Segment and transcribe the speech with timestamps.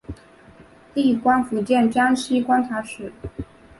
[0.95, 3.13] 历官福建江西观察使。